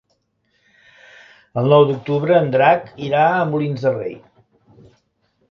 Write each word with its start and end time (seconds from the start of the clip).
El 1.63 1.69
nou 1.73 1.85
d'octubre 1.89 2.39
en 2.45 2.49
Drac 2.57 2.89
irà 3.09 3.21
a 3.35 3.45
Molins 3.53 3.87
de 3.87 3.95
Rei. 4.01 4.19